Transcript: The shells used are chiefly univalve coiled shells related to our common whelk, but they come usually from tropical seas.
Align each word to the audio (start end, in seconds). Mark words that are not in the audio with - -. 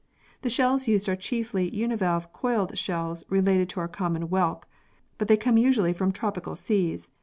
The 0.41 0.49
shells 0.49 0.87
used 0.87 1.07
are 1.09 1.15
chiefly 1.15 1.69
univalve 1.69 2.33
coiled 2.33 2.75
shells 2.75 3.23
related 3.29 3.69
to 3.69 3.79
our 3.81 3.87
common 3.87 4.23
whelk, 4.29 4.67
but 5.19 5.27
they 5.27 5.37
come 5.37 5.59
usually 5.59 5.93
from 5.93 6.11
tropical 6.11 6.55
seas. 6.55 7.09